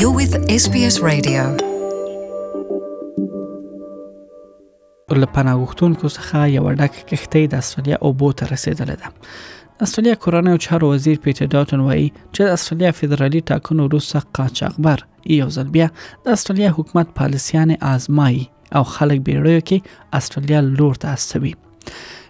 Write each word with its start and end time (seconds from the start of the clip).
You're 0.00 0.14
with 0.20 0.32
SBS 0.34 0.96
Radio. 1.10 1.42
له 5.12 5.26
پناه 5.34 5.54
غوښتونکو 5.64 6.08
څخه 6.16 6.36
یو 6.56 6.64
ډک 6.80 6.94
کښتۍ 7.08 7.44
د 7.52 7.54
استرالیا 7.62 7.96
اوبو 8.08 8.28
ته 8.40 8.44
رسیدلې 8.54 8.96
ده 9.00 9.08
استرالیا 9.86 10.14
کورنۍ 10.24 10.50
او 10.52 10.58
چارو 10.66 10.86
وزیر 10.94 11.16
پیټر 11.26 11.46
ډاټن 11.54 11.80
وایي 11.88 12.06
چې 12.34 12.40
د 12.46 12.54
استرالیا 12.58 12.90
فدرالي 12.98 13.40
ټاکنو 13.54 13.82
وروسته 13.88 14.18
قاچاقبر 14.38 14.98
یو 15.40 15.48
ځل 15.58 15.68
بیا 15.76 15.86
د 16.26 16.36
استرالیا 16.36 16.68
حکومت 16.78 17.08
پالیسیان 17.22 17.68
آزمایي 17.94 18.44
او 18.76 18.82
خلک 18.94 19.18
بیړیو 19.30 19.60
کې 19.70 20.18
استرالیا 20.20 20.60
لور 20.76 20.94
ته 21.06 21.16
استوي 21.18 21.54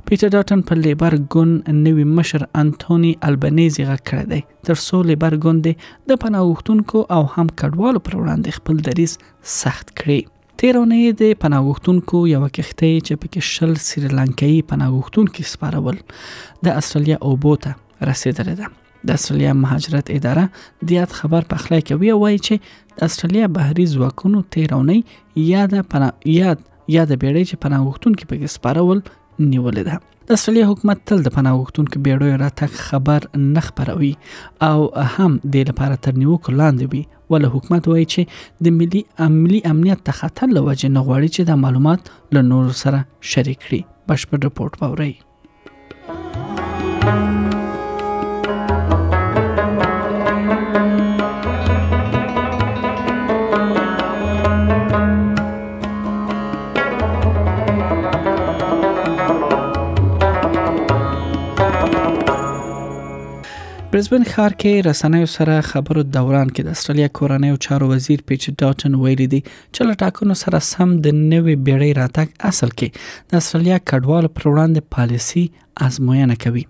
پیټر 0.08 0.28
ډاټن 0.34 0.60
په 0.68 0.76
لیبر 0.84 1.14
ګوند 1.34 1.68
نوی 1.86 2.04
مشر 2.18 2.42
انټونی 2.62 3.10
البنيزي 3.28 3.84
غږ 3.88 4.02
کړی 4.10 4.34
دی 4.34 4.40
تر 4.68 4.78
څو 4.86 5.00
لیبر 5.10 5.34
ګوند 5.44 5.68
د 5.68 6.20
پناه 6.24 6.44
غوښتونکو 6.48 6.98
او 7.16 7.22
هم 7.34 7.52
کډوالو 7.62 8.04
پر 8.08 8.16
وړاندې 8.20 8.60
خپل 8.60 8.76
دریځ 8.88 9.12
سخت 9.60 9.92
کړی 10.00 10.18
تیرونه 10.62 11.12
د 11.22 11.36
پناهغښتونکو 11.44 12.22
یو 12.34 12.42
کښته 12.56 12.90
چې 13.06 13.22
پکې 13.24 13.50
شل 13.52 13.70
سریلانکایي 13.88 14.58
پناهغښتونکو 14.72 15.48
سپارول 15.52 16.00
د 16.68 16.80
استرالیا 16.82 17.18
اوبوته 17.32 18.10
رسیدل 18.10 18.50
ده 18.62 18.68
د 19.08 19.10
استرالیا 19.20 19.52
مهاجرت 19.60 20.10
اداره 20.16 20.88
دیات 20.92 21.14
خبر 21.20 21.48
پخلی 21.54 21.84
کوي 21.92 22.10
وایي 22.22 22.42
چې 22.48 23.06
استرالیا 23.10 23.50
بهري 23.60 23.86
ځواکونو 23.94 24.42
تیرونه 24.58 25.00
یاد 25.52 25.78
پنا 25.94 26.10
یاد 26.34 26.68
یاد 26.92 27.10
بیړی 27.22 27.48
چې 27.48 27.64
پناهغښتونکو 27.64 28.30
پکې 28.30 28.58
سپارول 28.58 29.00
نیولې 29.48 29.84
ده 29.90 29.98
د 30.30 30.38
استرالیا 30.38 30.66
حکومت 30.70 31.00
تل 31.10 31.22
د 31.26 31.34
پناه 31.36 31.56
غوښتونکو 31.60 32.02
بیړیو 32.06 32.40
راتګ 32.42 32.70
خبر 32.88 33.20
نه 33.54 33.60
خبروي 33.68 34.12
او 34.70 34.78
هم 35.14 35.40
د 35.56 35.58
لپاره 35.72 35.96
تر 36.06 36.12
نیوکو 36.22 36.50
لاندې 36.60 36.86
وي 36.92 37.02
ول 37.34 37.44
حکومت 37.56 37.82
وایي 37.90 38.06
چې 38.14 38.22
د 38.66 38.68
ملي 38.78 39.02
عملی 39.28 39.60
امنیت 39.74 40.00
ته 40.08 40.12
خطر 40.22 40.46
لوجه 40.56 40.88
نه 40.96 41.00
غواړي 41.10 41.28
چې 41.36 41.42
د 41.52 41.54
معلومات 41.66 42.00
له 42.38 42.42
نور 42.54 42.70
سره 42.84 43.04
شریک 43.34 43.58
کړي 43.66 43.80
بشپړ 44.12 44.38
رپورت 44.50 44.74
باوري 44.82 45.12
برزبن 63.92 64.22
ښار 64.32 64.52
کې 64.62 64.72
رسنیو 64.88 65.28
سره 65.36 65.54
خبرو 65.68 66.02
دوران 66.16 66.50
کې 66.56 66.62
د 66.66 66.74
استرالیا 66.76 67.06
کورنۍ 67.18 67.48
او 67.54 67.56
چارو 67.64 67.86
وزیر 67.92 68.20
پیچ 68.30 68.44
ډاټن 68.60 68.92
ویلي 69.00 69.24
دي 69.32 69.40
چې 69.46 69.88
لټاکونو 69.90 70.36
سره 70.42 70.60
سم 70.66 70.92
د 71.06 71.16
نوې 71.22 71.56
بیړۍ 71.68 71.90
راتګ 71.98 72.46
اصل 72.50 72.70
کې 72.74 73.32
د 73.32 73.40
استرالیا 73.44 73.78
کډوال 73.92 74.28
پر 74.36 74.46
وړاندې 74.50 74.92
پالیسی 74.98 75.42
ازموینه 75.88 76.36
کوي 76.44 76.62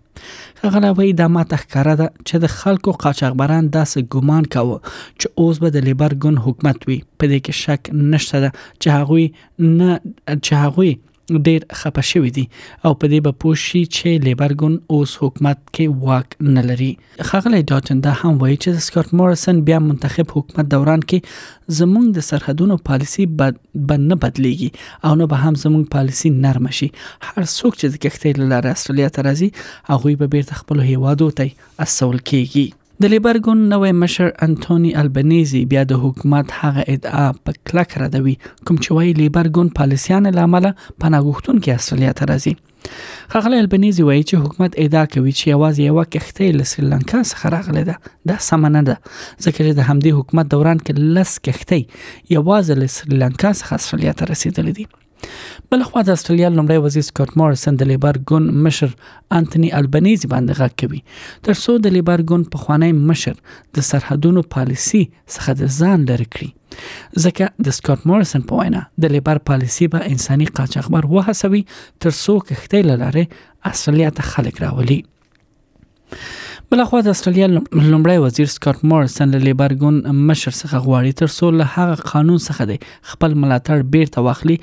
هغه 0.62 0.92
وایي 1.00 1.12
د 1.20 1.30
ماته 1.36 1.60
ښکارا 1.64 1.94
ده 2.02 2.08
چې 2.14 2.46
د 2.46 2.54
خلکو 2.54 2.96
قاچاغبران 3.04 3.70
داسې 3.76 4.16
ګومان 4.16 4.48
کاوه 4.56 4.80
چې 4.94 5.44
اوس 5.44 5.62
به 5.66 5.74
د 5.76 5.86
لیبر 5.90 6.16
ګون 6.24 6.40
حکومت 6.48 6.88
وي 6.88 6.98
په 7.04 7.32
دې 7.34 7.44
کې 7.44 7.62
شک 7.62 7.94
نشته 8.14 8.54
چې 8.56 8.98
هغه 8.98 9.76
نه 9.76 10.00
چې 10.14 10.64
هغه 10.64 10.90
ډیر 11.48 11.60
خپه 11.80 12.02
شوی 12.10 12.30
دي 12.38 12.44
او 12.84 12.92
په 13.00 13.06
دې 13.12 13.18
به 13.26 13.32
پوښي 13.44 13.82
چې 13.96 14.08
لیبر 14.28 14.52
ګون 14.62 14.74
اوس 14.96 15.10
حکومت 15.22 15.58
کې 15.74 15.86
واک 16.08 16.28
نه 16.56 16.62
لري 16.70 16.90
خغلی 17.30 17.60
ډاټن 17.70 17.98
دا 18.06 18.12
هم 18.22 18.34
وایي 18.42 18.56
چې 18.62 18.84
سکاٹ 18.88 19.08
مورسن 19.20 19.62
بیا 19.68 19.78
منتخب 19.88 20.26
حکومت 20.38 20.66
دوران 20.74 21.00
کې 21.12 21.78
زموږ 21.80 22.04
د 22.18 22.28
سرحدونو 22.30 22.76
پالیسی 22.90 23.24
بد 23.42 23.60
نه 24.10 24.16
بدلیږي 24.22 24.70
او 25.08 25.12
نه 25.22 25.26
به 25.34 25.46
هم 25.46 25.54
زموږ 25.62 25.84
پالیسی 25.96 26.28
نرم 26.48 26.66
شي 26.80 26.88
هر 27.26 27.42
څوک 27.56 27.72
چې 27.80 27.86
د 27.94 28.04
کښتۍ 28.04 28.52
لاره 28.54 28.68
استرالیا 28.76 29.08
ته 29.16 29.20
راځي 29.26 29.48
هغه 29.94 30.16
به 30.24 30.36
بیرته 30.36 30.54
خپل 30.64 30.78
هیواد 30.90 31.26
ته 31.38 31.50
اصول 31.86 32.18
کیږي 32.30 32.66
د 33.02 33.08
لیبر 33.12 33.36
ګوند 33.44 33.62
نوې 33.72 33.90
مشر 34.00 34.26
انټونی 34.46 34.88
البنيزي 35.02 35.60
بیا 35.70 35.82
د 35.92 36.00
حکومت 36.02 36.46
هغه 36.62 36.82
ادعا 36.94 37.22
په 37.44 37.52
کلک 37.68 37.90
ردوي 38.02 38.34
کوم 38.66 38.76
چې 38.84 38.96
وايي 38.96 39.14
لیبر 39.20 39.48
ګوند 39.58 39.70
پالیسيان 39.78 40.24
لامل 40.38 40.66
پناهغښتون 41.04 41.62
کې 41.66 41.70
اصليت 41.80 42.18
راځي 42.30 42.52
خغل 43.36 43.56
البنيزي 43.60 44.04
وایي 44.08 44.22
چې 44.28 44.44
حکومت 44.44 44.76
ادعا 44.84 45.04
کوي 45.14 45.32
چې 45.40 45.56
आवाज 45.58 45.80
یو 45.86 45.96
کښته 46.14 46.50
له 46.60 46.64
سریلانکا 46.74 47.18
څخه 47.30 47.54
راغله 47.56 47.82
ده 47.88 47.96
دا 48.32 48.36
سم 48.50 48.66
نه 48.74 48.82
ده 48.90 48.96
ځکه 49.44 49.60
چې 49.66 49.72
د 49.80 49.92
همدې 49.92 50.12
حکومت 50.20 50.52
دوران 50.56 50.78
کې 50.84 51.14
لس 51.18 51.32
کښته 51.48 51.82
یوازې 52.36 52.74
له 52.84 52.88
سریلانکا 52.98 53.50
څخه 53.60 53.72
اصليت 53.82 54.18
رسیدلې 54.32 54.82
دي 54.82 54.86
بل 55.72 55.82
خو 55.88 56.00
د 56.06 56.10
استرالیا 56.18 56.48
لمړی 56.56 56.78
وزیر 56.84 57.04
سکاٹ 57.08 57.30
مارسن 57.40 57.76
د 57.80 57.88
لیبر 57.90 58.18
ګون 58.32 58.44
مشر 58.66 58.94
انټونی 59.38 59.68
البنيزي 59.80 60.30
باندې 60.32 60.62
غږ 60.62 60.78
کوي 60.82 61.00
تر 61.48 61.58
څو 61.64 61.76
د 61.84 61.94
لیبر 61.98 62.24
ګون 62.32 62.44
په 62.54 62.62
خوانی 62.64 62.90
مشر 63.12 63.36
د 63.78 63.86
سرحدونو 63.90 64.44
پالیسی 64.56 65.02
څخه 65.34 65.58
د 65.60 65.74
ځان 65.78 66.06
لري 66.10 66.26
کړی 66.34 67.20
ځکه 67.26 67.52
د 67.68 67.76
سکاٹ 67.78 68.04
مارسن 68.12 68.46
په 68.50 68.60
وینا 68.62 68.82
د 69.04 69.14
لیبر 69.16 69.42
پالیسی 69.52 69.90
به 69.94 70.10
انساني 70.16 70.48
قاچاقبر 70.60 71.10
وهڅوي 71.14 71.62
تر 71.72 72.16
څو 72.22 72.36
کښته 72.50 72.92
لاره 72.92 73.26
استرالیا 73.72 74.12
ته 74.20 74.28
خلک 74.34 74.62
راولي 74.66 75.00
بلخوا 76.72 76.98
د 77.04 77.12
استرالیا 77.16 77.46
لومړی 77.90 78.14
وزیر 78.24 78.50
سکاټ 78.56 78.78
مورسن 78.90 79.28
له 79.34 79.38
لیبر 79.46 79.72
ګون 79.78 79.96
مشر 80.28 80.54
څخه 80.60 80.82
غواړي 80.84 81.12
تر 81.20 81.30
څو 81.36 81.46
له 81.60 81.64
هغه 81.76 82.04
قانون 82.10 82.36
څخه 82.48 82.62
دی 82.70 82.76
خپل 83.12 83.32
ملاتړ 83.44 83.86
بیرته 83.94 84.22
واخلي 84.26 84.54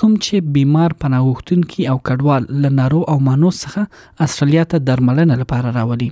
کوم 0.00 0.12
چې 0.24 0.52
بیمار 0.56 0.94
پناهوختونکو 1.04 1.86
او 1.92 1.94
کډوال 2.08 2.48
له 2.64 2.72
نارو 2.80 3.00
او 3.12 3.14
مانوس 3.28 3.60
څخه 3.68 4.26
استرالیا 4.26 4.66
ته 4.74 4.82
درملنه 4.90 5.38
لپاره 5.44 5.72
راولي 5.78 6.10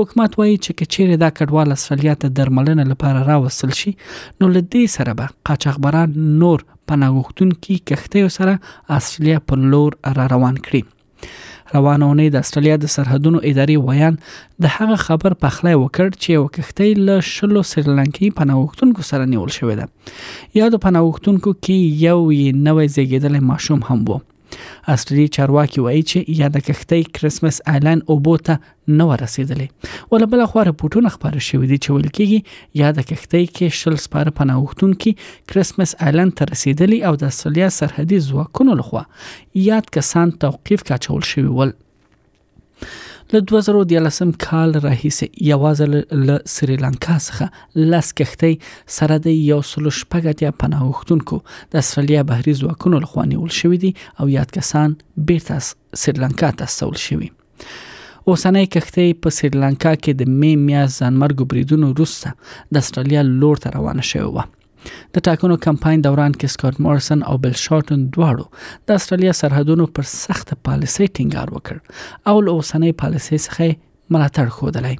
حکومت 0.00 0.38
وایي 0.40 0.58
چې 0.58 0.78
کچېره 0.82 1.22
دا 1.24 1.30
کډوال 1.40 1.74
استرالیا 1.78 2.16
ته 2.26 2.34
درملنه 2.42 2.88
لپاره 2.92 3.24
راوصل 3.30 3.74
شي 3.80 3.94
نو 3.98 4.52
له 4.58 4.66
دې 4.66 4.96
سره 4.98 5.16
به 5.22 5.34
قاچاغبران 5.52 6.18
نور 6.44 6.68
پناهوختونکو 6.92 7.80
کښته 7.86 8.36
سره 8.38 9.00
استرالیا 9.00 9.44
په 9.48 9.70
لور 9.74 9.98
را 10.22 10.30
روان 10.36 10.62
کړي 10.70 10.84
روانه 11.74 12.04
اونۍ 12.10 12.28
د 12.34 12.44
استرالیا 12.44 12.76
د 12.82 12.86
سرحدونو 12.94 13.38
ادارې 13.50 13.76
ویان 13.88 14.16
د 14.66 14.72
هغه 14.76 14.96
خبر 15.06 15.36
په 15.42 15.54
خلای 15.56 15.76
وکړ 15.80 16.06
چې 16.22 16.28
یو 16.38 16.44
کښتۍ 16.56 16.90
له 17.10 17.16
شلو 17.34 17.60
سریلانکی 17.72 18.28
پناهغښتونکو 18.40 19.00
سره 19.10 19.24
نیول 19.34 19.50
شوې 19.58 19.74
ده 19.80 19.86
یادو 20.62 20.82
پناهغښتونکو 20.84 21.50
کې 21.64 21.78
یو 22.06 22.18
یې 22.40 22.48
نوې 22.66 22.86
زیږیدلی 22.96 23.40
ماشوم 23.52 23.80
هم 23.90 23.98
وو 24.12 24.18
استرالیا 24.92 25.26
چارواکي 25.36 25.80
وایي 25.84 26.02
چې 26.10 26.18
یاد 26.40 26.56
کښتۍ 26.66 27.02
کریسمس 27.18 27.56
آیلند 27.72 28.02
اوبو 28.14 28.34
ته 28.48 28.54
نه 28.98 29.04
ورسېدلې 29.10 29.68
ول 30.12 30.24
بل 30.34 30.42
خو 30.52 30.64
راپورټونه 30.68 31.12
خبره 31.16 31.42
شوې 31.48 31.66
دي 31.72 31.78
چې 31.84 31.90
ولکېږي 31.96 32.40
یاد 32.82 32.96
کښتۍ 33.08 33.44
کې 33.56 33.66
شل 33.80 33.96
سپاره 34.04 34.36
پناهښتون 34.40 34.94
کې 35.02 35.52
کریسمس 35.54 35.94
آیلند 36.08 36.32
ته 36.40 36.50
رسیدلې 36.52 36.98
او 37.10 37.14
د 37.24 37.32
استرالیا 37.32 37.68
سرحدي 37.80 38.18
ځواکونو 38.30 38.78
لخوا 38.80 39.04
یاد 39.68 39.92
کسان 39.98 40.34
توقيف 40.46 40.88
کاچول 40.92 41.22
شوی 41.32 41.48
ول 41.60 41.72
له 43.32 43.40
2013 43.52 44.28
کال 44.42 44.70
راهیسې 44.84 45.26
یوازې 45.46 46.20
له 46.28 46.36
سریلانکا 46.52 47.16
څخه 47.26 47.48
لاس 47.94 48.12
کښتۍ 48.20 48.54
سره 48.98 49.18
د 49.26 49.36
یو 49.50 49.58
سلو 49.70 49.92
شپږتیا 49.98 50.52
پناهښتونکو 50.62 51.38
د 51.74 51.82
استرالیا 51.82 52.22
بهري 52.32 52.54
ځواکونو 52.62 53.02
لخوا 53.06 53.26
نیول 53.32 53.52
شوې 53.60 53.78
دي 53.84 53.92
او 54.22 54.30
یاد 54.38 54.56
کسان 54.58 54.96
بیرته 55.32 55.60
سریلانکا 56.04 56.52
ته 56.62 56.74
سول 56.76 56.98
شوي 57.06 57.28
اوسنۍ 57.28 58.68
کښتۍ 58.74 59.20
په 59.24 59.38
سریلانکا 59.40 59.94
کې 60.04 60.20
د 60.22 60.38
می 60.42 60.54
میاز 60.66 61.00
ځانمرګ 61.02 61.50
بریدونو 61.52 61.92
وروسته 61.94 62.76
د 62.76 62.86
استرالیا 62.86 63.28
لور 63.34 63.66
ته 63.66 63.78
روانه 63.78 64.10
شوې 64.12 64.38
وه 64.38 64.52
د 65.16 65.24
ټاکنو 65.28 65.56
کمپاین 65.66 66.02
دوران 66.04 66.32
کې 66.38 66.46
سکاٹ 66.54 66.80
مورسن 66.86 67.18
او 67.32 67.36
بل 67.44 67.52
شارټن 67.64 68.00
دواړو 68.14 68.44
د 68.90 69.00
استرالیا 69.00 69.32
سرحدونو 69.42 69.86
پر 69.98 70.08
سخته 70.14 70.58
پالیسي 70.70 71.06
ټینګار 71.16 71.48
وکړ 71.56 71.76
او 72.32 72.36
له 72.46 72.50
اوسنۍ 72.58 72.92
پالیسي 73.02 73.38
څخه 73.44 73.78
ملاتړ 74.14 74.46
خوډلای 74.56 74.96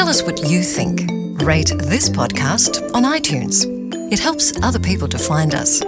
Tell 0.00 0.10
us 0.14 0.20
what 0.26 0.42
you 0.52 0.60
think. 0.76 1.02
Rate 1.48 1.72
this 1.94 2.04
podcast 2.18 2.78
on 3.00 3.08
iTunes. 3.16 3.62
It 4.16 4.24
helps 4.28 4.50
other 4.70 4.84
people 4.90 5.12
to 5.16 5.24
find 5.30 5.62
us. 5.62 5.82